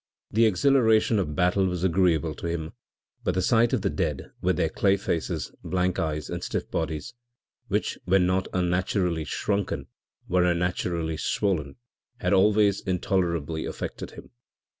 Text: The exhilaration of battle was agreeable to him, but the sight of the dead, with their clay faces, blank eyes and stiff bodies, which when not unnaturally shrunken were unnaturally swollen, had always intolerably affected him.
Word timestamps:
The 0.31 0.47
exhilaration 0.47 1.19
of 1.19 1.35
battle 1.35 1.67
was 1.67 1.83
agreeable 1.83 2.33
to 2.33 2.47
him, 2.47 2.73
but 3.23 3.35
the 3.35 3.41
sight 3.43 3.71
of 3.71 3.83
the 3.83 3.89
dead, 3.91 4.31
with 4.41 4.57
their 4.57 4.67
clay 4.67 4.97
faces, 4.97 5.51
blank 5.63 5.99
eyes 5.99 6.27
and 6.27 6.43
stiff 6.43 6.71
bodies, 6.71 7.13
which 7.67 7.99
when 8.05 8.25
not 8.25 8.47
unnaturally 8.51 9.25
shrunken 9.25 9.85
were 10.27 10.43
unnaturally 10.43 11.17
swollen, 11.17 11.75
had 12.17 12.33
always 12.33 12.81
intolerably 12.81 13.65
affected 13.67 14.09
him. 14.17 14.31